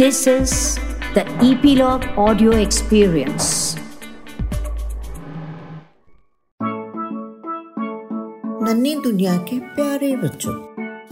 This 0.00 0.18
is 0.18 0.52
the 1.14 1.22
Epilogue 1.44 2.04
Audio 2.18 2.50
Experience. 2.52 3.76
नन्ही 8.62 8.94
दुनिया 8.94 9.36
के 9.36 9.58
प्यारे 9.58 10.16
बच्चों, 10.16 10.54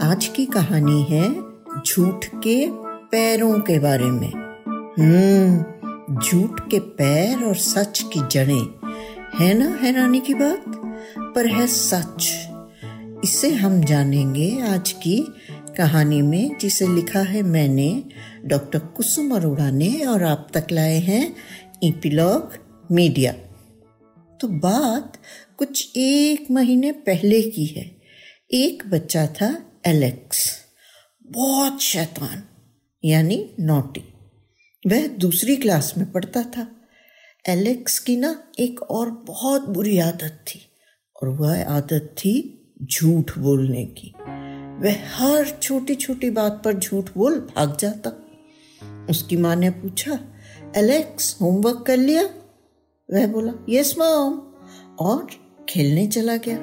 आज 0.01 0.27
की 0.27 0.45
कहानी 0.45 1.03
है 1.03 1.41
झूठ 1.87 2.25
के 2.25 2.67
पैरों 2.83 3.59
के 3.59 3.79
बारे 3.79 4.11
में। 4.11 4.33
हम्म 4.99 5.63
झूठ 6.19 6.59
के 6.59 6.79
पैर 6.79 7.43
और 7.43 7.55
सच 7.55 8.05
की 8.13 8.27
जड़ें, 8.27 8.69
है 9.35 9.53
ना 9.53 9.77
हैरानी 9.81 10.19
की 10.19 10.33
बात? 10.33 10.63
पर 11.35 11.47
है 11.47 11.67
सच। 11.67 12.49
इसे 13.23 13.49
हम 13.49 13.81
जानेंगे 13.81 14.61
आज 14.71 14.91
की 14.91 15.33
कहानी 15.79 16.21
में 16.21 16.57
जिसे 16.57 16.87
लिखा 16.87 17.19
है 17.19 17.41
मैंने, 17.41 18.03
डॉक्टर 18.45 18.79
कुसुम 18.79 19.35
अरोड़ा 19.35 19.71
ने 19.71 20.05
और 20.05 20.23
आप 20.23 20.47
तक 20.53 20.67
लाए 20.71 20.99
हैं 20.99 21.35
ईपीलॉग 21.83 22.53
मीडिया। 22.91 23.31
तो 24.41 24.47
बात 24.47 25.17
कुछ 25.57 25.91
एक 25.95 26.51
महीने 26.51 26.91
पहले 26.91 27.41
की 27.41 27.65
है। 27.65 27.95
एक 28.51 28.83
बच्चा 28.87 29.27
था 29.27 29.71
एलेक्स। 29.85 30.57
बहुत 31.23 31.81
शैतान, 31.81 32.43
यानी 33.05 33.49
नोटी। 33.59 34.03
वह 34.87 35.07
दूसरी 35.07 35.55
क्लास 35.55 35.93
में 35.97 36.11
पढ़ता 36.11 36.43
था। 36.43 36.67
एलेक्स 37.49 37.99
की 37.99 38.17
ना 38.17 38.43
एक 38.59 38.81
और 38.81 39.11
बहुत 39.11 39.69
बुरी 39.69 39.99
आदत 39.99 40.45
थी, 40.47 40.59
और 41.23 41.29
वह 41.29 41.69
आदत 41.69 42.15
थी 42.17 42.59
झूठ 42.83 43.37
बोलने 43.37 43.85
की। 43.85 44.13
वह 44.79 44.95
हर 45.15 45.59
छोटी 45.61 45.95
छोटी 45.95 46.29
बात 46.29 46.61
पर 46.65 46.73
झूठ 46.73 47.09
बोल 47.17 47.39
भाग 47.39 47.77
जाता। 47.79 48.25
उसकी 49.09 49.37
माँ 49.37 49.55
ने 49.55 49.69
पूछा, 49.69 50.19
एलेक्स, 50.77 51.37
होमवर्क 51.41 51.83
कर 51.87 51.97
लिया? 51.97 52.23
वह 53.13 53.27
बोला, 53.27 53.53
यस 53.69 53.95
मॉम। 53.99 54.41
और 54.99 55.27
खेलने 55.69 56.07
चला 56.07 56.37
गया। 56.37 56.57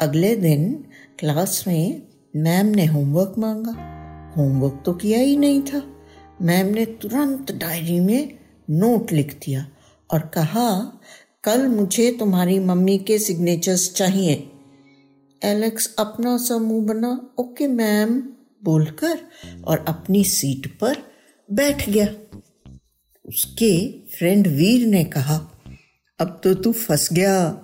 अगले 0.00 0.36
दिन 0.36 0.84
क्लास 1.18 1.64
में 1.66 2.02
मैम 2.36 2.66
ने 2.66 2.86
होमवर्क 2.86 3.34
मांगा। 3.38 3.96
होमवर्क 4.36 4.82
तो 4.86 4.92
किया 4.92 5.18
ही 5.18 5.36
नहीं 5.36 5.62
था। 5.62 5.82
मैम 6.42 6.66
ने 6.66 6.84
तुरंत 6.86 7.52
डायरी 7.52 8.00
में 8.00 8.38
नोट 8.70 9.12
लिख 9.12 9.34
दिया 9.34 9.68
और 10.12 10.20
कहा, 10.20 11.00
कल 11.44 11.68
मुझे 11.68 12.12
तुम्हारी 12.12 12.58
मम्मी 12.58 12.98
के 12.98 13.18
सिग्नेचर्स 13.18 13.94
चाहिए। 13.94 14.50
एलेक्स 15.44 15.94
अपना 15.98 16.36
सा 16.36 16.58
मुँह 16.58 16.86
बना, 16.86 17.34
ओके 17.38 17.66
मैम, 17.66 18.20
बोलकर 18.64 19.18
और 19.64 19.84
अपनी 19.88 20.24
सीट 20.24 20.78
पर 20.78 20.96
बैठ 21.52 21.90
गया। 21.90 22.06
उसके 23.24 24.00
फ्रेंड 24.18 24.46
वीर 24.46 24.86
ने 24.86 25.04
कहा, 25.04 25.36
अब 26.20 26.40
तो 26.44 26.54
तू 26.54 26.72
फंस 26.72 27.08
गया। 27.12 27.62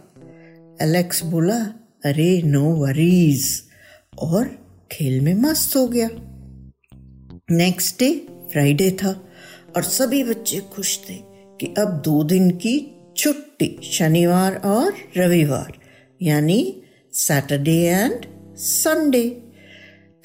एलेक्स 0.83 1.25
बोला, 1.25 1.59
अरे 2.05 2.43
नो 2.43 2.75
वरीज 2.75 3.63
और 4.19 4.45
खेल 4.93 5.21
में 5.21 5.35
मस्त 5.35 5.77
हो 5.77 5.87
गया। 5.89 6.09
नेक्स्ट 7.51 7.99
डे 7.99 8.15
फ्राइडे 8.53 8.91
था 8.91 9.25
और 9.77 9.83
सभी 9.83 10.25
बच्चे 10.25 10.61
खुश 10.61 10.99
थे 10.99 11.15
कि 11.61 11.75
अब 11.79 12.03
दो 12.05 12.25
दिन 12.25 12.51
की 12.51 12.79
छुट्टी, 13.17 13.81
शनिवार 13.83 14.57
और 14.57 14.95
रविवार, 15.17 15.73
यानी 16.23 16.82
सैटरडे 17.15 17.77
एंड 17.77 18.27
संडे 18.57 19.53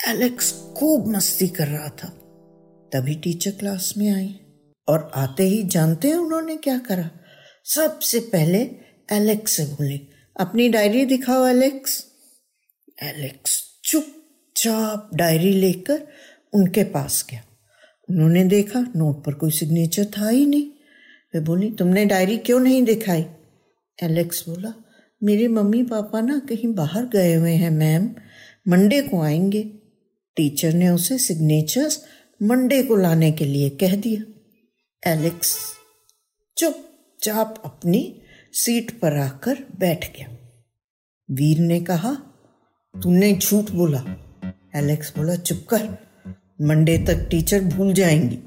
एलेक्स 0.07 0.51
खूब 0.77 1.07
मस्ती 1.07 1.47
कर 1.47 1.67
रहा 1.67 1.89
था। 1.89 2.07
तभी 2.93 3.15
टीचर 3.15 3.51
क्लास 3.51 3.93
में 3.97 4.11
आई। 4.11 4.39
और 4.87 5.11
आते 5.15 5.43
ही 5.43 5.63
जानते 5.63 6.07
हैं 6.07 6.15
उन्होंने 6.15 6.55
क्या 6.55 6.77
करा। 6.77 7.09
सबसे 7.63 8.19
पहले 8.19 8.57
एलेक्स 9.11 9.51
से 9.51 9.65
बोले, 9.65 9.97
अपनी 10.39 10.69
डायरी 10.69 11.05
दिखाओ 11.05 11.45
एलेक्स 11.45 12.05
एलेक्स 13.03 13.81
चुपचाप 13.83 15.09
डायरी 15.15 15.53
लेकर 15.53 16.07
उनके 16.53 16.83
पास 16.83 17.27
गया। 17.31 17.43
उन्होंने 18.09 18.43
देखा 18.43 18.79
नोट 18.95 19.25
पर 19.25 19.33
कोई 19.33 19.51
सिग्नेचर 19.51 20.05
था 20.05 20.29
ही 20.29 20.45
नहीं। 20.45 20.67
वे 21.33 21.39
बोली, 21.39 21.71
तुमने 21.71 22.05
डायरी 22.05 22.37
क्यों 22.37 22.59
नहीं 22.59 22.83
दिखाई? 22.83 23.25
एलेक्स 24.03 24.49
बोला 24.49 24.83
मेरे 25.23 25.47
मम्मी 25.47 25.83
पापा 25.83 26.21
ना 26.21 26.39
कहीं 26.39 26.73
बाहर 26.73 27.05
गए 27.05 27.33
हुए 27.33 27.51
हैं 27.51 27.71
मैम 27.71 28.09
मंडे 28.67 29.01
को 29.01 29.21
आएँगे। 29.21 29.63
टीचर 30.35 30.73
ने 30.73 30.89
उसे 30.89 31.17
सिग्नेचर्स 31.17 32.05
मंडे 32.43 32.83
को 32.83 32.95
लाने 32.95 33.31
के 33.31 33.45
लिए 33.45 33.69
कह 33.69 33.95
दिया। 33.95 34.33
एलेक्स 35.11 35.57
चुपचाप 36.57 37.61
अपनी 37.65 38.21
सीट 38.51 38.99
पर 38.99 39.13
आकर 39.13 39.57
बैठ 39.79 40.17
गया। 40.17 40.27
वीर 41.31 41.59
ने 41.59 41.79
कहा, 41.79 42.13
तूने 43.03 43.33
झूठ 43.33 43.71
बोला। 43.71 44.03
एलेक्स 44.75 45.17
बोला, 45.17 45.35
चुप 45.35 45.65
कर, 45.73 45.97
मंडे 46.61 46.97
तक 46.97 47.27
टीचर 47.31 47.63
भूल 47.63 47.93
जाएँगी। 47.93 48.39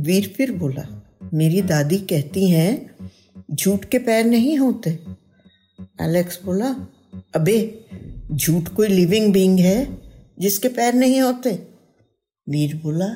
वीर 0.00 0.28
फिर 0.36 0.52
बोला, 0.52 1.14
मेरी 1.34 1.62
दादी 1.62 1.98
कहती 1.98 2.50
हैं, 2.50 2.96
झूठ 3.54 3.84
के 3.84 3.98
पैर 3.98 4.24
नहीं 4.24 4.58
होते। 4.58 5.11
एलेक्स 6.00 6.38
बोला, 6.44 6.68
अबे, 7.34 7.84
झूठ 8.32 8.68
कोई 8.68 8.88
लिविंग 8.88 9.32
बींग 9.32 9.58
है 9.58 9.98
जिसके 10.40 10.68
पैर 10.68 10.94
नहीं 10.94 11.20
होते? 11.20 11.50
वीर 12.48 12.74
बोला, 12.76 13.06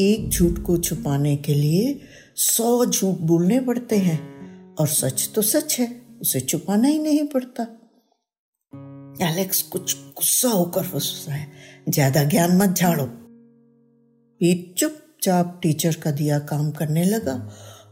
एक 0.00 0.28
झूठ 0.28 0.58
को 0.58 0.76
छुपाने 0.76 1.36
के 1.36 1.54
लिए 1.54 2.00
सौ 2.36 2.86
झूठ 2.86 3.16
बोलने 3.18 3.60
पड़ते 3.60 3.96
हैं 3.96 4.18
और 4.74 4.88
सच 4.88 5.30
तो 5.34 5.42
सच 5.42 5.78
है, 5.80 6.02
उसे 6.20 6.40
छुपाना 6.40 6.88
ही 6.88 6.98
नहीं 6.98 7.24
पड़ता. 7.24 7.62
एलेक्स 9.26 9.62
कुछ 9.62 9.96
गुस्सा 10.16 10.48
होकर 10.48 10.84
है, 11.28 11.46
ज़्यादा 11.88 12.24
ज्ञान 12.24 12.56
मत 12.56 12.68
झाड़ो। 12.68 13.04
वीर 14.40 14.74
चुपचाप 14.78 15.58
टीचर 15.62 15.94
का 15.94 16.10
दिया 16.10 16.38
काम 16.38 16.70
करने 16.70 17.04
लगा 17.04 17.34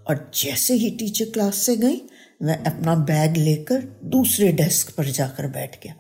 और 0.09 0.31
जैसे 0.35 0.75
ही 0.75 0.91
टीचर 0.91 1.25
क्लास 1.25 1.57
से 1.57 1.77
गई 1.77 2.01
वह 2.43 2.55
अपना 2.55 2.95
बैग 2.95 3.37
लेकर 3.37 4.01
दूसरे 4.05 4.53
डेस्क 4.53 4.95
पर 4.97 5.05
जाकर 5.05 5.47
बैठ 5.47 5.77
गया। 5.85 5.95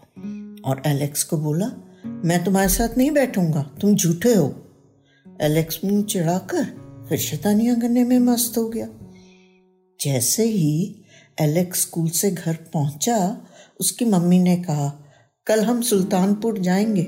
और 0.64 0.82
एलेक्स 0.86 1.22
को 1.22 1.38
बोला, 1.38 1.66
मैं 2.06 2.44
तुम्हारे 2.44 2.68
साथ 2.68 2.98
नहीं 2.98 3.10
बैठूँगा, 3.10 3.62
तुम 3.80 3.94
झूठे 3.94 4.34
हो। 4.34 4.64
एलेक्स 5.40 5.80
मुँह 5.84 6.02
चिढ़ाकर 6.02 6.64
फिर 7.08 7.18
शैतानियाँ 7.18 7.80
करने 7.80 8.04
में 8.04 8.18
मस्त 8.18 8.58
हो 8.58 8.68
गया। 8.68 8.88
जैसे 10.00 10.44
ही 10.44 11.02
एलेक्स 11.40 11.80
स्कूल 11.80 12.08
से 12.08 12.30
घर 12.30 12.54
पहुँचा, 12.54 13.46
उसकी 13.80 14.04
मम्मी 14.04 14.38
ने 14.38 14.56
कहा, 14.56 15.04
कल 15.46 15.64
हम 15.64 15.82
सुल्तानपुर 15.82 16.58
जाएँगे, 16.58 17.02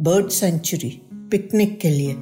बर्ड 0.00 0.28
सेंचुरी, 0.28 1.02
पिकनिक 1.14 1.80
के 1.80 1.90
लिए। 1.90 2.12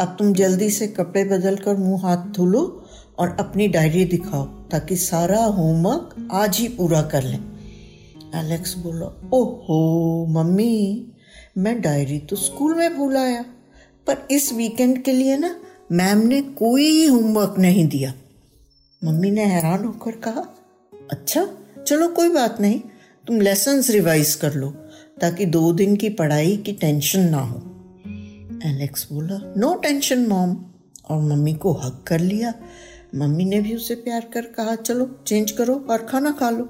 अब 0.00 0.16
तुम 0.18 0.32
जल्दी 0.32 0.70
से 0.70 0.86
कपड़े 0.86 1.24
बदल 1.24 1.56
कर 1.56 1.76
मुँह 1.76 2.02
हाथ 2.02 2.16
धो 2.16 2.46
लो 2.46 2.88
और 3.18 3.36
अपनी 3.40 3.68
डायरी 3.68 4.04
दिखाओ। 4.04 4.57
ताकि 4.70 4.96
सारा 4.96 5.44
होमवर्क 5.44 6.28
आज 6.32 6.58
ही 6.58 6.68
पूरा 6.68 7.02
कर 7.02 7.22
लें। 7.22 7.38
एलेक्स 8.34 8.74
बोला, 8.78 9.06
ओहो, 9.32 10.26
मम्मी, 10.26 11.06
मैं 11.58 11.80
डायरी 11.80 12.18
तो 12.18 12.36
स्कूल 12.36 12.74
में 12.74 12.96
भूल 12.96 13.16
आया। 13.16 13.44
पर 14.06 14.26
इस 14.30 14.52
वीकेंड 14.52 15.02
के 15.02 15.12
लिए 15.12 15.36
ना 15.36 15.54
मैम 15.92 16.18
ने 16.18 16.40
कोई 16.42 17.06
होमवर्क 17.06 17.54
नहीं 17.58 17.86
दिया। 17.88 18.12
मम्मी 19.04 19.30
ने 19.30 19.44
हैरान 19.44 19.84
होकर 19.84 20.10
कहा 20.10 20.44
अच्छा 21.12 21.46
चलो 21.86 22.08
कोई 22.08 22.28
बात 22.28 22.60
नहीं, 22.60 22.80
तुम 23.26 23.40
लेसन्स 23.40 23.90
रिवाइज 23.90 24.34
कर 24.34 24.54
लो, 24.54 24.68
ताकि 25.20 25.46
दो 25.46 25.72
दिन 25.72 25.96
की 25.96 26.08
पढ़ाई 26.08 26.56
की 26.56 26.72
टेंशन 26.72 27.20
ना 27.20 27.40
हो। 27.40 27.58
एलेक्स 28.64 29.06
बोला 29.12 29.54
नो 29.56 29.74
टेंशन 29.74 30.26
मॉम 30.26 30.56
और 31.10 31.22
मम्मी 31.22 31.54
को 31.54 31.72
हक 31.72 32.04
कर 32.06 32.20
लिया। 32.20 32.54
मम्मी 33.14 33.44
ने 33.44 33.60
भी 33.60 33.74
उसे 33.74 33.94
प्यार 33.94 34.30
कर 34.34 34.40
कहा, 34.40 34.74
चलो 34.74 35.24
चेंज 35.26 35.50
करो 35.50 35.86
और 35.90 35.98
खाना 35.98 36.30
खा 36.30 36.50
लो. 36.50 36.64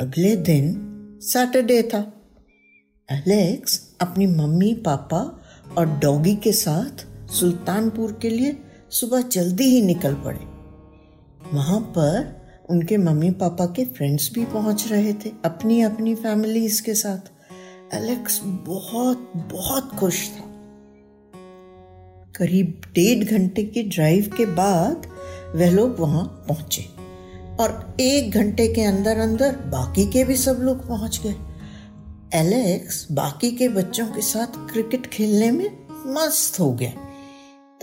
अगले 0.00 0.36
दिन 0.36 0.84
सैटरडे 1.22 1.82
था। 1.82 2.22
एलेक्स 3.12 3.96
अपनी 4.00 4.26
मम्मी, 4.26 4.74
पापा 4.74 5.44
और 5.78 5.98
डॉगी 5.98 6.36
के 6.36 6.52
साथ 6.52 7.06
सुल्तानपुर 7.30 8.18
के 8.22 8.30
लिए 8.30 8.58
सुबह 8.90 9.22
जल्दी 9.22 9.64
ही 9.64 9.82
निकल 9.82 10.14
पड़े। 10.14 10.40
वहाँ 11.56 11.80
पर 11.80 12.42
उनके 12.70 12.96
मम्मी, 12.96 13.30
पापा 13.30 13.66
के 13.66 13.84
फ्रेंड्स 13.84 14.30
भी 14.34 14.44
पहुँच 14.44 14.88
रहे 14.88 15.12
थे 15.12 15.32
अपनी 15.44 15.82
अपनी 15.82 16.14
फैमिलीज़ 16.14 16.82
के 16.82 16.94
साथ। 16.94 17.32
एलेक्स 17.94 18.40
बहुत 18.44 19.32
बहुत 19.36 19.90
खुश 19.94 20.28
था। 20.28 20.44
करीब 22.36 22.80
डेढ़ 22.94 23.24
घंटे 23.24 23.64
की 23.64 23.82
ड्राइव 23.82 24.30
के 24.36 24.46
बाद 24.46 25.17
वह 25.54 25.70
लोग 25.70 26.00
वहाँ 26.00 26.24
पहुँचे। 26.48 26.82
और 27.60 27.96
एक 28.00 28.30
घंटे 28.30 28.68
के 28.68 28.82
अंदर 28.82 29.18
अंदर 29.18 29.56
बाकी 29.56 30.06
के 30.06 30.24
भी 30.24 30.36
सब 30.36 30.56
लोग 30.60 30.88
पहुँच 30.88 31.20
गए। 31.26 31.34
एलेक्स 32.38 33.12
बाकी 33.12 33.50
के 33.50 33.68
बच्चों 33.68 34.06
के 34.06 34.22
साथ 34.22 34.72
क्रिकेट 34.72 35.06
खेलने 35.06 35.50
में 35.50 35.88
मस्त 35.90 36.60
हो 36.60 36.72
गया। 36.72 36.90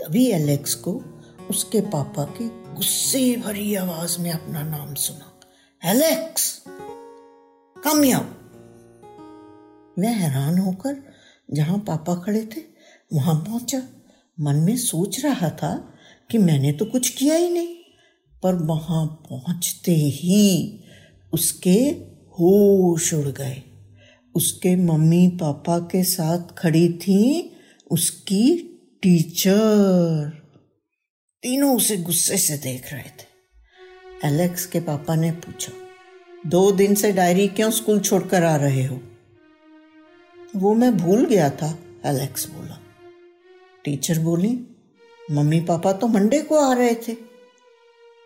तभी 0.00 0.30
एलेक्स 0.30 0.74
को 0.74 1.02
उसके 1.50 1.80
पापा 1.80 2.24
की 2.24 2.48
गुस्से 2.48 3.36
भरी 3.36 3.74
आवाज़ 3.74 4.20
में 4.20 4.30
अपना 4.30 4.62
नाम 4.62 4.94
सुना। 4.94 5.40
एलेक्स 5.90 6.62
कम 7.84 7.98
वह 9.98 10.08
हैरान 10.08 10.58
होकर 10.58 10.96
जहाँ 11.52 11.78
पापा 11.78 12.14
खड़े 12.14 12.48
थे, 12.56 12.60
वहाँ 13.12 13.34
पहुँचा। 13.34 13.82
मन 14.40 14.56
में 14.56 14.76
सोच 14.76 15.24
रहा 15.24 15.50
था 15.50 15.95
कि 16.30 16.38
मैंने 16.38 16.72
तो 16.72 16.84
कुछ 16.84 17.08
किया 17.08 17.34
ही 17.34 17.50
नहीं। 17.50 17.76
पर 18.42 18.54
वहाँ 18.54 19.06
पहुँचते 19.06 19.92
ही 19.92 20.80
उसके 21.32 21.78
होश 22.32 23.14
उड़ 23.14 23.28
गए। 23.28 23.62
उसके 24.34 24.76
मम्मी 24.76 25.28
पापा 25.28 25.78
के 25.78 26.04
साथ 26.04 26.54
खड़ी 26.58 26.92
थी 26.92 27.52
उसकी 27.90 28.56
टीचर। 29.02 30.30
तीनों 31.42 31.76
उसे 31.76 31.96
गुस्से 31.96 32.36
से 32.36 32.58
देख 32.58 32.92
रहे 32.92 33.02
थे। 33.02 33.26
एलेक्स 34.24 34.66
के 34.66 34.80
पापा 34.80 35.14
ने 35.14 35.30
पूछा, 35.30 35.72
दो 36.46 36.72
दिन 36.72 36.94
से 36.94 37.12
डायरी 37.12 37.48
क्यों 37.48 37.70
स्कूल 37.70 38.00
छोड़कर 38.00 38.44
आ 38.44 38.56
रहे 38.56 38.84
हो? 38.84 39.00
वो 40.56 40.74
मैं 40.74 40.96
भूल 40.96 41.26
गया 41.26 41.50
था, 41.50 41.78
एलेक्स 42.06 42.50
बोला। 42.50 42.78
टीचर 43.84 44.18
बोली 44.18 44.75
मम्मी 45.30 45.60
पापा 45.60 45.92
तो 45.92 46.06
मंडे 46.06 46.40
को 46.42 46.58
आ 46.58 46.72
रहे 46.72 46.94
थे। 47.08 47.16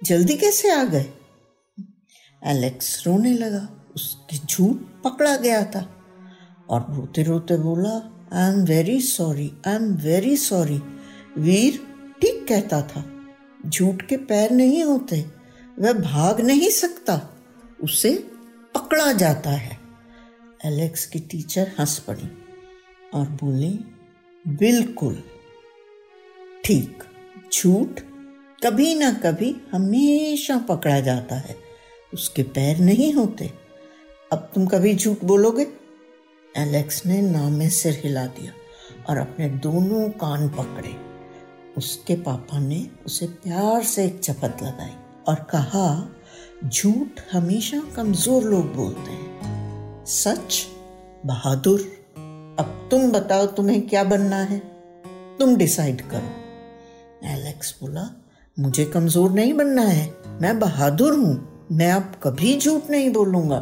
जल्दी 0.03 0.37
कैसे 0.37 0.71
आ 0.71 0.85
गए? 0.85 1.07
एलेक्स 2.43 3.07
रोने 3.07 3.33
लगा। 3.35 3.69
उसकी 3.95 4.39
झूठ 4.39 4.77
पकड़ा 5.05 5.37
गया 5.37 5.65
था। 5.65 5.97
और 6.71 6.87
रोते 6.91 7.23
रोते 7.23 7.57
बोला 7.57 7.95
I 8.33 8.53
am 8.53 8.65
very 8.65 9.01
sorry 9.01 9.53
I 9.67 9.75
am 9.75 9.95
very 9.95 10.37
sorry 10.37 10.81
Veer 11.39 11.81
ठीक 12.23 12.47
कहता 12.49 12.81
था। 12.83 13.05
झूठ 13.67 14.03
के 14.03 14.17
पैर 14.17 14.51
नहीं 14.51 14.83
होते, 14.85 15.25
वह 15.79 15.93
भाग 15.93 16.41
नहीं 16.41 16.69
सकता। 16.71 17.19
उसे 17.83 18.15
पकड़ा 18.75 19.13
जाता 19.13 19.51
है। 19.51 19.79
एलेक्स 20.65 21.05
की 21.07 21.19
टीचर 21.21 21.73
हंस 21.79 21.99
पड़ी 21.99 22.29
और 23.15 23.29
बोली, 23.35 23.73
बिल्कुल 24.47 25.23
ठीक, 26.65 27.05
झूठ 27.53 28.01
कभी 28.65 28.95
ना 28.95 29.13
कभी 29.13 29.57
हमेशा 29.73 30.59
पकड़ा 30.59 31.01
जाता 31.01 31.35
है। 31.35 31.57
उसके 32.15 32.43
पैर 32.43 32.79
नहीं 32.79 33.13
होते। 33.13 33.51
अब 34.33 34.51
तुम 34.55 34.67
कभी 34.67 34.95
झूठ 34.95 35.25
बोलोगे? 35.25 35.67
एलेक्स 36.57 37.07
ने 37.07 37.23
नाम 37.23 37.53
में 37.53 37.71
सिर 37.71 38.01
हिला 38.05 38.27
दिया 38.27 38.53
और 39.09 39.19
अपने 39.19 39.49
दोनों 39.49 40.09
कान 40.11 40.49
पकड़े। 40.49 40.97
उसके 41.77 42.15
पापा 42.15 42.59
ने 42.59 42.87
उसे 43.07 43.27
प्यार 43.27 43.83
से 43.83 44.05
एक 44.05 44.21
चपत 44.21 44.57
लगाई 44.63 44.95
और 45.29 45.35
कहा, 45.35 46.15
झूठ 46.69 47.21
हमेशा 47.33 47.83
कमज़ोर 47.97 48.43
लोग 48.43 48.75
बोलते 48.75 49.11
हैं। 49.11 50.05
सच, 50.05 50.67
बहादुर, 51.27 51.81
अब 52.59 52.89
तुम 52.91 53.11
बताओ 53.13 53.47
तुम्हें 53.47 53.89
क्या 53.89 54.05
बनना 54.05 54.37
है? 54.37 54.59
तुम 55.39 55.57
डिसाइड 55.57 56.01
करो। 56.01 56.50
एलेक्स 57.61 57.75
बोला, 57.81 58.03
मुझे 58.57 58.85
कमज़ोर 58.85 59.31
नहीं 59.31 59.53
बनना 59.55 59.83
है, 59.83 60.05
मैं 60.41 60.59
बहादुर 60.59 61.15
हूँ, 61.15 61.69
मैं 61.73 61.91
अब 61.93 62.13
कभी 62.23 62.57
झूठ 62.59 62.89
नहीं 62.91 63.11
बोलूँगा। 63.13 63.59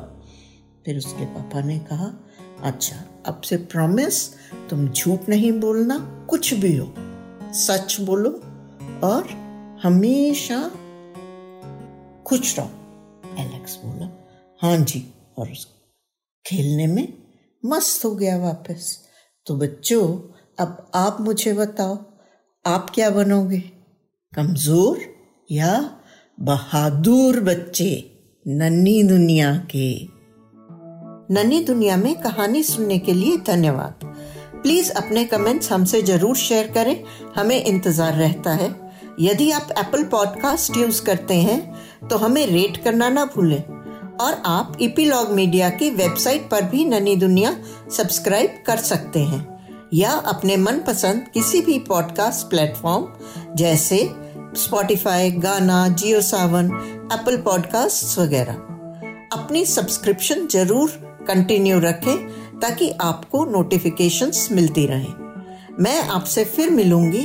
फिर 0.84 0.98
उसके 0.98 1.24
पापा 1.26 1.60
ने 1.60 1.78
कहा 1.78 2.10
अच्छा 2.62 2.96
अब 3.26 3.40
से 3.40 3.56
प्रॉमिस 3.72 4.18
तुम 4.70 4.86
झूठ 4.88 5.28
नहीं 5.28 5.50
बोलना, 5.60 5.96
कुछ 6.30 6.52
भी 6.54 6.76
हो। 6.76 6.86
सच 7.54 7.96
बोलो 8.00 8.30
और 9.02 9.28
हमेशा 9.82 10.60
खुश 12.26 12.58
रहो। 12.58 13.34
एलेक्स 13.38 13.76
बोला 13.84 14.08
हाँ 14.60 14.76
जी, 14.76 15.02
और 15.38 15.52
खेलने 16.44 16.86
में 16.86 17.06
मस्त 17.62 18.04
हो 18.04 18.14
गया 18.14 18.36
वापस। 18.36 18.98
तो 19.46 19.56
बच्चों, 19.56 20.06
अब 20.58 20.90
आप 20.94 21.20
मुझे 21.20 21.52
बताओ, 21.52 21.98
आप 22.64 22.90
क्या 22.94 23.10
बनोगे? 23.10 23.62
कमज़ोर 24.36 24.98
या 25.52 25.90
बहादुर 26.40 27.40
बच्चे, 27.40 28.10
नन्ही 28.46 29.02
दुनिया 29.02 29.56
के। 29.56 30.08
नन्ही 31.34 31.64
दुनिया 31.64 31.96
में 31.96 32.14
कहानी 32.14 32.62
सुनने 32.62 32.98
के 32.98 33.12
लिए 33.12 33.36
धन्यवाद। 33.36 34.04
प्लीज़ 34.62 34.92
अपने 34.92 35.24
कमेंट्स 35.24 35.72
हमसे 35.72 36.02
ज़रूर 36.02 36.36
शेयर 36.36 36.66
करें। 36.66 37.04
हमें 37.36 37.64
इंतज़ार 37.64 38.12
रहता 38.12 38.50
है। 38.50 38.92
यदि 39.20 39.50
आप 39.50 39.68
एप्पल 39.78 40.04
पॉडकास्ट 40.04 40.76
यूज़ 40.76 41.02
करते 41.02 41.34
हैं 41.34 42.08
तो 42.08 42.16
हमें 42.16 42.46
रेट 42.46 42.76
करना 42.76 43.08
ना 43.08 43.24
भूलें। 43.24 43.62
और 44.20 44.42
आप 44.46 44.78
इपीलॉग 44.80 45.30
मीडिया 45.30 45.70
की 45.70 45.90
वेबसाइट 45.90 46.50
पर 46.50 46.62
भी 46.62 46.84
ननी 46.84 47.16
दुनिया 47.16 47.56
सब्सक्राइब 47.96 48.62
कर 48.66 48.76
सकते 48.76 49.20
हैं। 49.20 49.57
या 49.94 50.10
अपने 50.10 50.56
मनपसंद 50.56 51.26
किसी 51.34 51.60
भी 51.60 51.78
पॉडकास्ट 51.78 52.50
प्लेटफॉर्म 52.50 53.06
जैसे 53.54 54.14
स्पॉटिफाई 54.56 55.30
गाना 55.30 55.88
जियो 55.88 56.20
सावन 56.20 56.66
एप्पल 57.12 57.36
पॉडकास्ट 57.36 58.18
वगैरह। 58.18 58.52
अपनी 59.32 59.66
सब्सक्रिप्शन 59.66 60.46
ज़रूर 60.46 60.90
कंटिन्यू 61.28 61.78
रखें, 61.78 62.28
ताकि 62.60 62.90
आपको 63.00 63.44
नोटिफिकेशंस 63.44 64.48
मिलती 64.52 64.86
रहें। 64.86 65.14
मैं 65.80 66.02
आपसे 66.08 66.44
फिर 66.44 66.70
मिलूँगी 66.70 67.24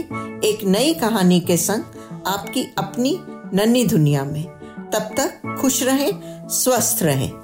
एक 0.49 0.63
नई 0.63 0.93
कहानी 0.93 1.39
के 1.39 1.57
संग 1.57 1.83
आपकी 2.27 2.63
अपनी 2.77 3.19
नन्ही 3.53 3.85
दुनिया 3.85 4.23
में। 4.23 4.43
तब 4.93 5.09
तक 5.19 5.57
खुश 5.61 5.83
रहें, 5.83 6.11
स्वस्थ 6.49 7.03
रहें। 7.03 7.42